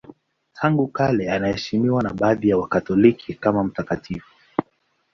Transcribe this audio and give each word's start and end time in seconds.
Tangu 0.53 0.87
kale 0.87 1.31
anaheshimiwa 1.31 2.03
na 2.03 2.13
baadhi 2.13 2.49
ya 2.49 2.57
Wakatoliki 2.57 3.33
kama 3.33 3.63
mtakatifu. 3.63 4.31